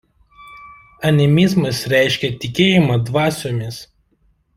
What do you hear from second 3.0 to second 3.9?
dvasiomis“.